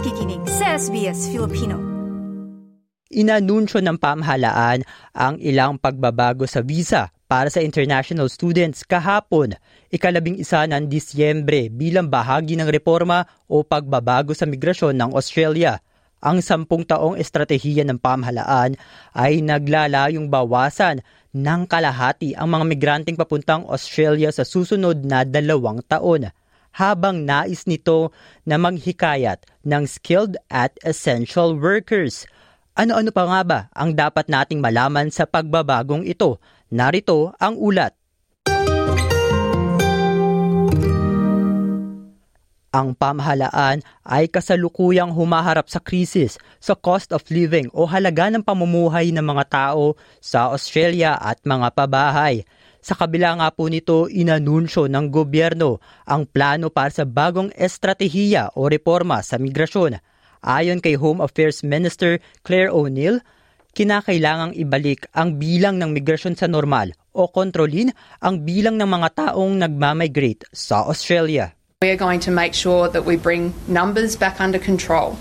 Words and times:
nakikinig 0.00 0.40
sa 0.48 0.80
SBS 0.80 1.28
Filipino. 1.28 1.76
Inanunsyo 3.12 3.84
ng 3.84 4.00
pamahalaan 4.00 4.80
ang 5.12 5.36
ilang 5.44 5.76
pagbabago 5.76 6.48
sa 6.48 6.64
visa 6.64 7.12
para 7.28 7.52
sa 7.52 7.60
international 7.60 8.32
students 8.32 8.80
kahapon, 8.80 9.60
ikalabing 9.92 10.40
isa 10.40 10.64
ng 10.64 10.88
Disyembre 10.88 11.68
bilang 11.68 12.08
bahagi 12.08 12.56
ng 12.56 12.72
reforma 12.72 13.28
o 13.44 13.60
pagbabago 13.60 14.32
sa 14.32 14.48
migrasyon 14.48 14.96
ng 14.96 15.12
Australia. 15.12 15.84
Ang 16.24 16.40
sampung 16.40 16.88
taong 16.88 17.20
estratehiya 17.20 17.84
ng 17.84 18.00
pamahalaan 18.00 18.80
ay 19.12 19.44
naglalayong 19.44 20.32
bawasan 20.32 21.04
ng 21.36 21.68
kalahati 21.68 22.32
ang 22.32 22.48
mga 22.48 22.64
migranteng 22.64 23.20
papuntang 23.20 23.68
Australia 23.68 24.32
sa 24.32 24.48
susunod 24.48 25.04
na 25.04 25.28
dalawang 25.28 25.84
taon 25.84 26.32
habang 26.74 27.26
nais 27.26 27.66
nito 27.66 28.14
na 28.46 28.56
maghikayat 28.56 29.44
ng 29.66 29.84
skilled 29.84 30.38
at 30.48 30.74
essential 30.86 31.54
workers. 31.58 32.24
Ano-ano 32.78 33.10
pa 33.10 33.24
nga 33.26 33.40
ba 33.42 33.60
ang 33.74 33.92
dapat 33.92 34.30
nating 34.30 34.62
malaman 34.62 35.10
sa 35.10 35.26
pagbabagong 35.26 36.06
ito? 36.06 36.38
Narito 36.70 37.34
ang 37.36 37.58
ulat. 37.58 37.92
Ang 42.70 42.94
pamahalaan 42.94 43.82
ay 44.06 44.30
kasalukuyang 44.30 45.10
humaharap 45.10 45.66
sa 45.66 45.82
krisis 45.82 46.38
sa 46.62 46.78
cost 46.78 47.10
of 47.10 47.26
living 47.26 47.66
o 47.74 47.82
halaga 47.82 48.30
ng 48.30 48.46
pamumuhay 48.46 49.10
ng 49.10 49.26
mga 49.26 49.44
tao 49.50 49.98
sa 50.22 50.54
Australia 50.54 51.18
at 51.18 51.42
mga 51.42 51.66
pabahay. 51.74 52.46
Sa 52.80 52.96
kabila 52.96 53.36
nga 53.36 53.52
po 53.52 53.68
nito, 53.68 54.08
inanunsyo 54.08 54.88
ng 54.88 55.12
gobyerno 55.12 55.84
ang 56.08 56.24
plano 56.24 56.72
para 56.72 56.88
sa 56.88 57.04
bagong 57.04 57.52
estratehiya 57.52 58.56
o 58.56 58.72
reforma 58.72 59.20
sa 59.20 59.36
migrasyon. 59.36 60.00
Ayon 60.40 60.80
kay 60.80 60.96
Home 60.96 61.20
Affairs 61.20 61.60
Minister 61.60 62.24
Claire 62.40 62.72
O'Neill, 62.72 63.20
kinakailangang 63.76 64.56
ibalik 64.56 65.04
ang 65.12 65.36
bilang 65.36 65.76
ng 65.76 65.92
migrasyon 65.92 66.40
sa 66.40 66.48
normal 66.48 66.96
o 67.12 67.28
kontrolin 67.28 67.92
ang 68.24 68.48
bilang 68.48 68.80
ng 68.80 68.88
mga 68.88 69.08
taong 69.28 69.60
nagmamigrate 69.60 70.48
sa 70.48 70.88
Australia. 70.88 71.52
We 71.84 71.92
are 71.92 72.00
going 72.00 72.20
to 72.24 72.32
make 72.32 72.56
sure 72.56 72.88
that 72.88 73.04
we 73.04 73.20
bring 73.20 73.52
numbers 73.68 74.16
back 74.16 74.40
under 74.40 74.60
control, 74.60 75.20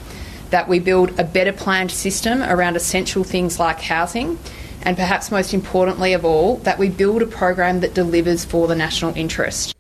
that 0.56 0.68
we 0.72 0.80
build 0.80 1.12
a 1.20 1.28
better 1.28 1.52
planned 1.52 1.92
system 1.92 2.40
around 2.40 2.80
essential 2.80 3.28
things 3.28 3.60
like 3.60 3.84
housing, 3.84 4.40
and 4.84 4.96
perhaps 4.96 5.32
most 5.32 5.54
importantly 5.54 6.14
of 6.14 6.24
all, 6.24 6.58
that 6.68 6.78
we 6.78 6.90
build 6.90 7.22
a 7.22 7.30
program 7.30 7.80
that 7.82 7.96
delivers 7.96 8.44
for 8.44 8.68
the 8.68 8.76
national 8.76 9.16
interest. 9.16 9.76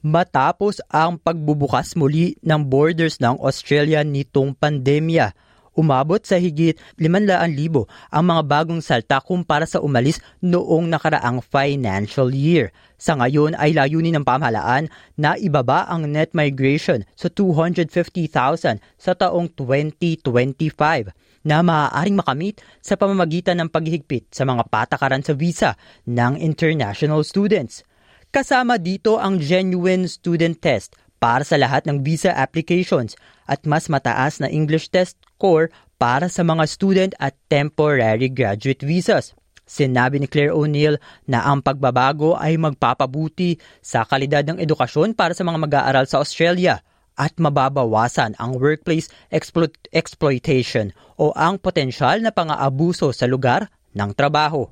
Matapos 0.00 0.80
ang 0.88 1.20
pagbubukas 1.20 1.92
muli 1.92 2.32
ng 2.40 2.64
borders 2.64 3.20
ng 3.20 3.36
Australia 3.36 4.00
nitong 4.00 4.56
pandemya, 4.56 5.36
umabot 5.76 6.20
sa 6.24 6.40
higit 6.40 6.76
500,000 6.96 7.84
ang 8.08 8.24
mga 8.24 8.42
bagong 8.48 8.80
salta 8.80 9.20
kumpara 9.20 9.68
sa 9.68 9.80
umalis 9.80 10.16
noong 10.40 10.88
nakaraang 10.88 11.44
financial 11.44 12.32
year. 12.32 12.72
Sa 13.00 13.16
ngayon 13.16 13.56
ay 13.56 13.72
layunin 13.72 14.20
ng 14.20 14.24
pamahalaan 14.24 14.92
na 15.16 15.36
ibaba 15.40 15.88
ang 15.88 16.04
net 16.04 16.36
migration 16.36 17.04
sa 17.16 17.32
250,000 17.32 18.80
sa 19.00 19.12
taong 19.16 19.48
2025 19.52 21.12
na 21.46 21.64
maaaring 21.64 22.16
makamit 22.16 22.60
sa 22.84 22.96
pamamagitan 22.96 23.56
ng 23.60 23.68
paghihigpit 23.72 24.28
sa 24.32 24.44
mga 24.44 24.68
patakaran 24.68 25.24
sa 25.24 25.32
visa 25.32 25.76
ng 26.04 26.36
international 26.36 27.24
students. 27.24 27.84
Kasama 28.30 28.78
dito 28.78 29.18
ang 29.18 29.42
genuine 29.42 30.06
student 30.06 30.54
test 30.60 30.94
para 31.20 31.44
sa 31.44 31.60
lahat 31.60 31.84
ng 31.84 32.00
visa 32.00 32.32
applications 32.32 33.18
at 33.44 33.66
mas 33.66 33.90
mataas 33.90 34.40
na 34.40 34.48
English 34.48 34.88
test 34.88 35.18
score 35.36 35.68
para 36.00 36.32
sa 36.32 36.40
mga 36.40 36.64
student 36.64 37.12
at 37.20 37.36
temporary 37.52 38.32
graduate 38.32 38.80
visas. 38.80 39.36
Sinabi 39.70 40.18
ni 40.18 40.26
Claire 40.26 40.50
O'Neill 40.50 40.98
na 41.30 41.46
ang 41.46 41.62
pagbabago 41.62 42.34
ay 42.34 42.58
magpapabuti 42.58 43.60
sa 43.78 44.02
kalidad 44.02 44.42
ng 44.42 44.58
edukasyon 44.58 45.14
para 45.14 45.30
sa 45.30 45.46
mga 45.46 45.62
mag-aaral 45.62 46.10
sa 46.10 46.18
Australia 46.18 46.82
at 47.20 47.36
mababawasan 47.36 48.32
ang 48.40 48.56
workplace 48.56 49.12
explo- 49.28 49.68
exploitation 49.92 50.96
o 51.20 51.36
ang 51.36 51.60
potensyal 51.60 52.24
na 52.24 52.32
pang-aabuso 52.32 53.12
sa 53.12 53.28
lugar 53.28 53.68
ng 53.92 54.16
trabaho. 54.16 54.64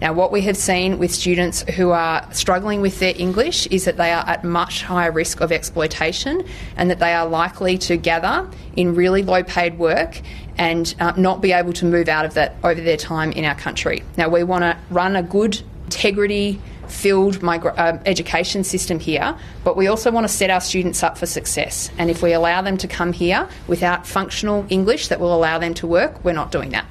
Now, 0.00 0.12
what 0.12 0.32
we 0.32 0.42
have 0.42 0.56
seen 0.56 0.98
with 0.98 1.14
students 1.14 1.62
who 1.78 1.90
are 1.90 2.26
struggling 2.32 2.80
with 2.80 2.98
their 2.98 3.14
English 3.16 3.66
is 3.68 3.84
that 3.84 3.96
they 3.96 4.10
are 4.10 4.26
at 4.26 4.42
much 4.42 4.82
higher 4.82 5.12
risk 5.12 5.40
of 5.40 5.52
exploitation 5.52 6.42
and 6.76 6.90
that 6.90 6.98
they 6.98 7.14
are 7.14 7.26
likely 7.26 7.78
to 7.86 7.96
gather 7.96 8.48
in 8.74 8.94
really 8.94 9.22
low 9.22 9.42
paid 9.42 9.78
work 9.78 10.20
and 10.58 10.94
uh, 10.98 11.12
not 11.16 11.40
be 11.40 11.52
able 11.52 11.72
to 11.74 11.84
move 11.86 12.08
out 12.08 12.24
of 12.24 12.34
that 12.34 12.56
over 12.62 12.80
their 12.80 12.96
time 12.96 13.30
in 13.32 13.44
our 13.44 13.54
country. 13.54 14.02
Now, 14.16 14.28
we 14.28 14.42
want 14.42 14.62
to 14.62 14.76
run 14.90 15.16
a 15.16 15.22
good 15.22 15.62
integrity 15.84 16.60
filled 16.90 17.40
migra- 17.40 17.76
uh, 17.76 17.98
education 18.04 18.64
system 18.64 18.98
here, 18.98 19.36
but 19.62 19.76
we 19.76 19.86
also 19.86 20.10
want 20.10 20.24
to 20.24 20.32
set 20.32 20.50
our 20.50 20.60
students 20.60 21.02
up 21.02 21.16
for 21.16 21.26
success. 21.26 21.90
And 21.98 22.10
if 22.10 22.22
we 22.22 22.32
allow 22.32 22.62
them 22.62 22.76
to 22.78 22.88
come 22.88 23.12
here 23.12 23.48
without 23.68 24.06
functional 24.06 24.66
English 24.68 25.08
that 25.08 25.20
will 25.20 25.34
allow 25.34 25.58
them 25.58 25.74
to 25.80 25.86
work, 25.86 26.22
we're 26.24 26.36
not 26.36 26.50
doing 26.50 26.70
that. 26.72 26.88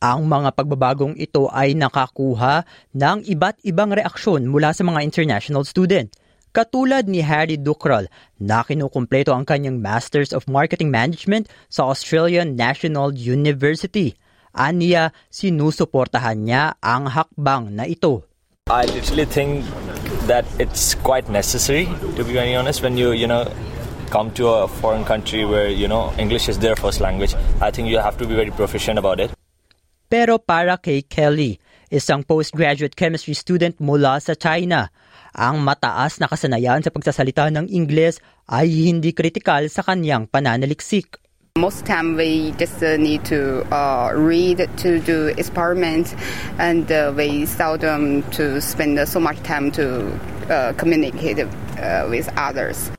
Ang 0.00 0.32
mga 0.32 0.56
pagbabagong 0.56 1.12
ito 1.20 1.52
ay 1.52 1.76
nakakuha 1.76 2.64
ng 2.96 3.20
iba't 3.28 3.60
ibang 3.68 3.92
reaksyon 3.92 4.48
mula 4.48 4.72
sa 4.72 4.80
mga 4.80 5.04
international 5.04 5.60
student. 5.68 6.08
Katulad 6.56 7.04
ni 7.06 7.20
Harry 7.20 7.60
Ducrol 7.60 8.08
na 8.40 8.64
kinukumpleto 8.64 9.30
ang 9.30 9.44
kanyang 9.46 9.78
Masters 9.78 10.32
of 10.32 10.48
Marketing 10.48 10.88
Management 10.88 11.52
sa 11.68 11.86
Australian 11.86 12.56
National 12.56 13.12
University. 13.12 14.16
Aniya, 14.50 15.14
sinusuportahan 15.30 16.42
niya 16.42 16.74
ang 16.82 17.06
hakbang 17.06 17.70
na 17.70 17.86
ito. 17.86 18.29
I 18.70 18.86
literally 18.86 19.26
think 19.26 19.66
that 20.30 20.46
it's 20.62 20.94
quite 20.94 21.26
necessary, 21.26 21.90
to 22.14 22.22
be 22.22 22.38
very 22.38 22.54
honest, 22.54 22.86
when 22.86 22.94
you, 22.94 23.10
you 23.10 23.26
know, 23.26 23.50
come 24.14 24.30
to 24.38 24.46
a 24.46 24.68
foreign 24.70 25.02
country 25.02 25.42
where, 25.42 25.66
you 25.66 25.90
know, 25.90 26.14
English 26.22 26.46
is 26.46 26.62
their 26.62 26.78
first 26.78 27.02
language. 27.02 27.34
I 27.58 27.74
think 27.74 27.90
you 27.90 27.98
have 27.98 28.14
to 28.22 28.30
be 28.30 28.38
very 28.38 28.54
proficient 28.54 28.94
about 29.02 29.18
it. 29.18 29.34
Pero 30.06 30.38
para 30.38 30.78
kay 30.78 31.02
Kelly, 31.02 31.58
isang 31.90 32.22
postgraduate 32.22 32.94
chemistry 32.94 33.34
student 33.34 33.74
mula 33.82 34.22
sa 34.22 34.38
China, 34.38 34.94
ang 35.34 35.58
mataas 35.66 36.22
na 36.22 36.30
kasanayan 36.30 36.78
sa 36.86 36.94
pagsasalita 36.94 37.50
ng 37.50 37.66
Ingles 37.74 38.22
ay 38.46 38.70
hindi 38.70 39.10
kritikal 39.10 39.66
sa 39.66 39.82
kanyang 39.82 40.30
pananaliksik. 40.30 41.18
Most 41.58 41.82
time 41.82 42.14
we 42.14 42.54
just 42.62 42.78
uh, 42.78 42.94
need 42.94 43.26
to 43.26 43.66
uh, 43.74 44.14
read 44.14 44.70
to 44.86 45.02
do 45.02 45.34
experiments, 45.34 46.14
and 46.62 46.86
uh, 46.94 47.10
we 47.10 47.42
seldom 47.42 48.22
to 48.38 48.62
spend 48.62 48.94
so 49.02 49.18
much 49.18 49.34
time 49.42 49.74
to 49.74 50.14
uh, 50.46 50.70
communicate 50.78 51.42
uh, 51.42 52.06
with 52.06 52.30
others. 52.38 52.94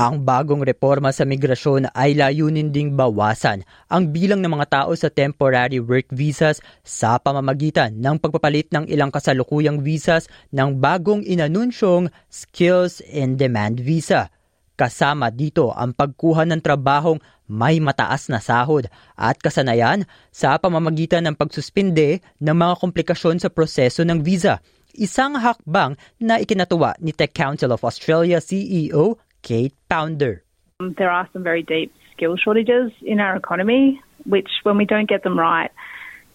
Ang 0.00 0.24
bagong 0.24 0.64
reforma 0.64 1.12
sa 1.12 1.28
migrasyon 1.28 1.92
ay 1.92 2.16
layunin 2.16 2.72
ding 2.72 2.96
bawasan 2.96 3.68
ang 3.92 4.08
bilang 4.08 4.40
ng 4.40 4.48
mga 4.48 4.80
tao 4.80 4.96
sa 4.96 5.12
temporary 5.12 5.76
work 5.76 6.08
visas 6.08 6.64
sa 6.80 7.20
pamamagitan 7.20 8.00
ng 8.00 8.16
pagpapalit 8.16 8.72
ng 8.72 8.88
ilang 8.88 9.12
kasalukuyang 9.12 9.84
visas 9.84 10.24
ng 10.56 10.80
bagong 10.80 11.20
inanunsyong 11.20 12.08
Skills 12.32 13.04
in 13.04 13.36
Demand 13.36 13.76
Visa. 13.76 14.32
Kasama 14.80 15.28
dito 15.28 15.76
ang 15.76 15.92
pagkuha 15.92 16.48
ng 16.48 16.64
trabahong 16.64 17.20
may 17.52 17.76
mataas 17.84 18.32
na 18.32 18.40
sahod 18.40 18.88
at 19.12 19.36
kasanayan 19.36 20.08
sa 20.32 20.56
pamamagitan 20.56 21.20
ng 21.28 21.36
pagsuspinde 21.36 22.24
ng 22.40 22.56
mga 22.56 22.80
komplikasyon 22.80 23.36
sa 23.44 23.52
proseso 23.52 24.08
ng 24.08 24.24
visa. 24.24 24.64
Isang 24.96 25.36
hakbang 25.36 26.00
na 26.16 26.40
ikinatuwa 26.40 26.96
ni 26.96 27.12
Tech 27.12 27.36
Council 27.36 27.76
of 27.76 27.84
Australia 27.84 28.40
CEO 28.40 29.20
Kate 29.44 29.76
Pounder. 29.84 30.40
Um, 30.80 30.96
there 30.96 31.12
are 31.12 31.28
some 31.36 31.44
very 31.44 31.60
deep 31.60 31.92
skill 32.16 32.40
shortages 32.40 32.88
in 33.04 33.20
our 33.20 33.36
economy, 33.36 34.00
which, 34.24 34.48
when 34.64 34.80
we 34.80 34.88
don't 34.88 35.12
get 35.12 35.28
them 35.28 35.36
right, 35.36 35.68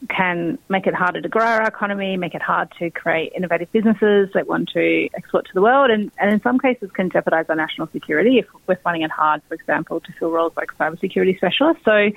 can 0.10 0.58
make 0.70 0.88
it 0.88 0.94
harder 0.94 1.22
to 1.22 1.30
grow 1.30 1.46
our 1.46 1.68
economy, 1.68 2.18
make 2.18 2.36
it 2.36 2.42
hard 2.42 2.72
to 2.80 2.90
create 2.90 3.34
innovative 3.36 3.72
businesses 3.72 4.30
that 4.34 4.48
want 4.48 4.70
to 4.70 5.08
export 5.16 5.46
to 5.46 5.52
the 5.54 5.62
world, 5.62 5.90
and, 5.92 6.12
and 6.20 6.34
in 6.34 6.42
some 6.42 6.60
cases 6.60 6.90
can 6.92 7.10
jeopardise 7.10 7.46
our 7.50 7.56
national 7.56 7.88
security 7.92 8.40
if 8.40 8.46
we're 8.68 8.76
finding 8.78 9.04
it 9.04 9.12
hard, 9.12 9.42
for 9.48 9.54
example, 9.54 10.00
to 10.00 10.12
fill 10.20 10.32
roles 10.32 10.54
like 10.56 10.70
cybersecurity 10.78 11.38
specialists. 11.38 11.84
So 11.86 12.12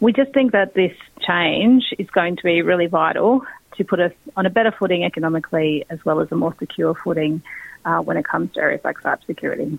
we 0.00 0.12
just 0.12 0.32
think 0.32 0.52
that 0.52 0.74
this 0.74 0.94
change 1.26 1.84
is 1.98 2.08
going 2.10 2.36
to 2.36 2.42
be 2.42 2.62
really 2.62 2.86
vital 2.86 3.42
to 3.76 3.84
put 3.84 4.00
us 4.00 4.12
on 4.36 4.46
a 4.46 4.50
better 4.50 4.72
footing 4.72 5.04
economically 5.04 5.84
as 5.90 6.04
well 6.04 6.20
as 6.20 6.30
a 6.30 6.34
more 6.34 6.54
secure 6.58 6.94
footing 6.94 7.42
uh, 7.84 7.98
when 7.98 8.16
it 8.16 8.24
comes 8.24 8.52
to 8.54 8.60
areas 8.60 8.80
like 8.84 8.98
cybersecurity. 9.00 9.78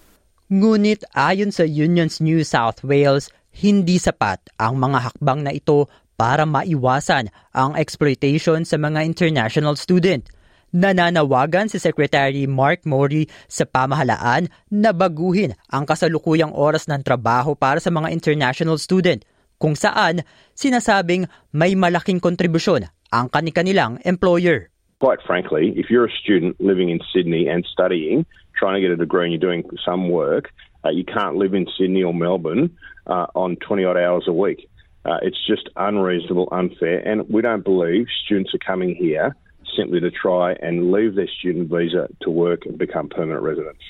Ngunit 0.49 1.05
ayon 1.13 1.53
sa 1.53 1.61
Unions 1.61 2.17
New 2.17 2.41
South 2.41 2.81
Wales, 2.81 3.29
hindi 3.53 4.01
sapat 4.01 4.49
ang 4.57 4.81
mga 4.81 5.13
hakbang 5.13 5.45
na 5.45 5.53
ito 5.53 5.85
para 6.19 6.43
maiwasan 6.43 7.31
ang 7.55 7.79
exploitation 7.79 8.67
sa 8.67 8.75
mga 8.75 9.07
international 9.07 9.79
student. 9.79 10.27
Nananawagan 10.75 11.71
si 11.71 11.79
Secretary 11.79 12.43
Mark 12.43 12.83
Mori 12.83 13.25
sa 13.47 13.63
pamahalaan 13.63 14.51
na 14.67 14.91
baguhin 14.91 15.55
ang 15.71 15.87
kasalukuyang 15.87 16.51
oras 16.51 16.91
ng 16.91 17.01
trabaho 17.01 17.55
para 17.55 17.79
sa 17.79 17.89
mga 17.89 18.11
international 18.11 18.75
student 18.77 19.23
kung 19.57 19.73
saan 19.73 20.21
sinasabing 20.53 21.25
may 21.55 21.73
malaking 21.73 22.21
kontribusyon 22.21 22.85
ang 23.09 23.31
kanilang 23.31 23.97
employer. 24.05 24.69
Quite 25.01 25.23
frankly, 25.25 25.73
if 25.79 25.89
you're 25.89 26.05
a 26.05 26.17
student 26.21 26.59
living 26.59 26.91
in 26.91 26.99
Sydney 27.15 27.47
and 27.47 27.65
studying, 27.65 28.27
trying 28.53 28.75
to 28.75 28.83
get 28.83 28.91
a 28.91 28.99
degree 28.99 29.25
and 29.25 29.33
you're 29.33 29.41
doing 29.41 29.63
some 29.81 30.11
work, 30.11 30.51
uh, 30.83 30.91
you 30.91 31.07
can't 31.07 31.39
live 31.39 31.55
in 31.55 31.65
Sydney 31.79 32.03
or 32.03 32.13
Melbourne 32.13 32.77
uh, 33.07 33.25
on 33.33 33.55
20 33.63 33.87
odd 33.87 33.97
hours 33.97 34.27
a 34.27 34.35
week. 34.35 34.69
Uh, 35.09 35.17
it's 35.25 35.41
just 35.41 35.65
unreasonable, 35.73 36.45
unfair, 36.53 37.01
and 37.01 37.25
we 37.33 37.41
don't 37.41 37.65
believe 37.65 38.05
students 38.13 38.53
are 38.53 38.61
coming 38.61 38.93
here 38.93 39.33
simply 39.73 39.97
to 39.97 40.13
try 40.13 40.53
and 40.61 40.93
leave 40.93 41.17
their 41.17 41.25
student 41.25 41.65
visa 41.65 42.05
to 42.21 42.29
work 42.29 42.69
and 42.69 42.77
become 42.77 43.09
permanent 43.09 43.41
residents. 43.41 43.81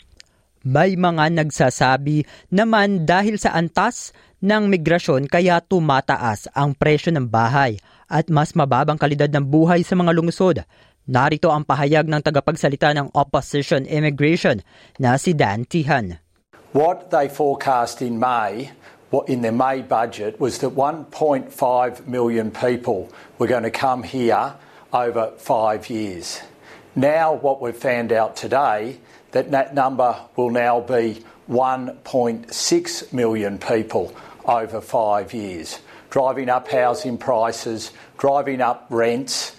May 0.63 0.95
mga 0.95 1.35
nagsasabi 1.35 2.23
naman 2.55 3.03
dahil 3.03 3.35
sa 3.35 3.51
antas 3.51 4.15
ng 4.39 4.71
migrasyon 4.71 5.27
kaya 5.27 5.59
tumataas 5.59 6.47
ang 6.55 6.71
presyo 6.71 7.11
ng 7.11 7.27
bahay 7.27 7.75
at 8.07 8.31
mas 8.31 8.55
mababang 8.55 8.95
kalidad 8.95 9.27
ng 9.27 9.43
buhay 9.43 9.83
sa 9.83 9.99
mga 9.99 10.15
lungsod. 10.15 10.63
Narito 11.03 11.51
ang 11.51 11.67
pahayag 11.67 12.07
ng 12.07 12.23
tagapagsalita 12.23 12.95
ng 12.95 13.11
Opposition 13.11 13.83
Immigration 13.83 14.63
na 15.03 15.19
si 15.19 15.35
Dan 15.35 15.67
Tihan. 15.67 16.15
What 16.71 17.11
they 17.11 17.27
forecast 17.27 17.99
in 17.99 18.23
May 18.23 18.71
in 19.27 19.41
their 19.41 19.51
May 19.51 19.81
budget 19.81 20.39
was 20.39 20.59
that 20.59 20.69
1.5 20.69 22.07
million 22.07 22.51
people 22.51 23.11
were 23.37 23.47
going 23.47 23.63
to 23.63 23.71
come 23.71 24.03
here 24.03 24.55
over 24.93 25.31
five 25.37 25.89
years. 25.89 26.41
Now, 26.95 27.33
what 27.33 27.61
we've 27.61 27.75
found 27.75 28.11
out 28.11 28.35
today, 28.35 28.99
that 29.31 29.51
that 29.51 29.73
number 29.73 30.19
will 30.35 30.49
now 30.49 30.79
be 30.79 31.23
1.6 31.49 33.13
million 33.13 33.57
people 33.57 34.15
over 34.45 34.81
five 34.81 35.33
years, 35.33 35.79
driving 36.09 36.49
up 36.49 36.67
housing 36.67 37.17
prices, 37.17 37.91
driving 38.17 38.61
up 38.61 38.87
rents, 38.89 39.55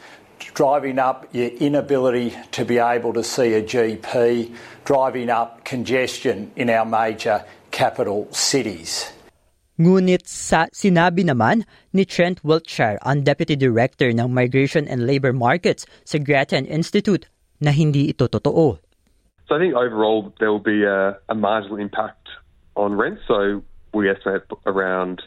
driving 0.54 0.98
up 0.98 1.28
your 1.32 1.48
inability 1.48 2.36
to 2.52 2.64
be 2.64 2.78
able 2.78 3.12
to 3.12 3.24
see 3.24 3.54
a 3.54 3.62
GP, 3.62 4.54
driving 4.84 5.30
up 5.30 5.64
congestion 5.64 6.50
in 6.56 6.70
our 6.70 6.84
major 6.84 7.44
capital 7.70 8.28
cities. 8.32 9.12
Ngunit 9.80 10.28
sa 10.28 10.68
sinabi 10.76 11.24
naman 11.24 11.64
ni 11.96 12.04
Trent 12.04 12.44
Wiltshire, 12.44 13.00
ang 13.00 13.24
Deputy 13.24 13.56
Director 13.56 14.12
ng 14.12 14.28
Migration 14.28 14.84
and 14.84 15.08
Labor 15.08 15.32
Markets 15.32 15.88
sa 16.04 16.20
Grattan 16.20 16.68
Institute, 16.68 17.24
na 17.64 17.72
hindi 17.72 18.12
ito 18.12 18.28
totoo. 18.28 18.76
So 19.48 19.56
I 19.56 19.58
think 19.58 19.72
overall 19.72 20.36
there 20.36 20.52
will 20.52 20.60
be 20.60 20.84
a, 20.84 21.16
a 21.32 21.34
marginal 21.34 21.80
impact 21.80 22.28
on 22.76 22.92
rent. 22.92 23.24
So 23.24 23.64
we 23.96 24.12
estimate 24.12 24.44
around 24.68 25.24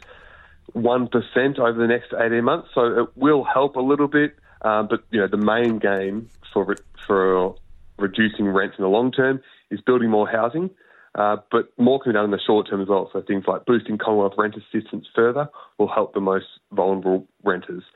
1% 0.78 1.58
over 1.58 1.74
the 1.74 1.90
next 1.90 2.14
18 2.14 2.38
months. 2.46 2.70
So 2.78 3.10
it 3.10 3.10
will 3.18 3.42
help 3.42 3.74
a 3.74 3.82
little 3.82 4.06
bit, 4.06 4.38
uh, 4.62 4.86
but 4.86 5.02
you 5.10 5.18
know 5.18 5.26
the 5.26 5.42
main 5.42 5.82
game 5.82 6.30
for 6.54 6.78
for 7.02 7.58
reducing 7.98 8.46
rents 8.46 8.78
in 8.78 8.86
the 8.86 8.90
long 8.90 9.10
term 9.10 9.42
is 9.74 9.82
building 9.82 10.14
more 10.14 10.30
housing. 10.30 10.70
Uh, 11.14 11.38
but 11.54 11.70
more 11.78 12.02
can 12.02 12.10
be 12.10 12.18
done 12.18 12.26
in 12.26 12.34
the 12.34 12.42
short 12.42 12.66
term 12.66 12.82
as 12.82 12.90
well. 12.90 13.06
So 13.14 13.22
things 13.22 13.46
like 13.46 13.62
boosting 13.70 14.02
Commonwealth 14.02 14.34
rent 14.34 14.58
assistance 14.58 15.06
further 15.14 15.46
will 15.78 15.86
help 15.86 16.10
the 16.10 16.20
most 16.20 16.46
vulnerable 16.74 17.30
renters. 17.46 17.86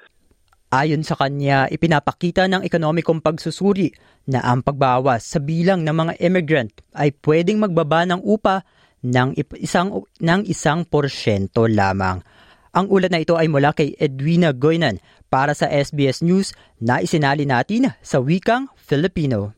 Ayon 0.69 1.01
sa 1.01 1.17
kanya, 1.17 1.65
ipinapakita 1.73 2.45
ng 2.47 2.61
ekonomikong 2.61 3.25
pagsusuri 3.25 3.89
na 4.29 4.45
ang 4.45 4.61
pagbawas 4.61 5.25
sa 5.25 5.41
bilang 5.41 5.81
ng 5.81 5.97
mga 5.97 6.13
immigrant 6.21 6.71
ay 6.93 7.11
pwedeng 7.25 7.59
magbaba 7.59 8.05
ng 8.05 8.21
upa 8.21 8.63
ng 9.03 9.35
isang, 9.65 10.05
ng 10.21 10.41
isang 10.45 10.85
porsyento 10.85 11.65
lamang. 11.65 12.21
Ang 12.77 12.87
ulat 12.93 13.11
na 13.11 13.25
ito 13.25 13.35
ay 13.35 13.49
mula 13.49 13.73
kay 13.73 13.97
Edwina 13.97 14.53
Goynan 14.53 15.01
para 15.33 15.57
sa 15.57 15.67
SBS 15.67 16.23
News 16.23 16.55
na 16.79 17.03
isinali 17.03 17.49
natin 17.49 17.91
sa 18.05 18.23
wikang 18.23 18.71
Filipino. 18.77 19.58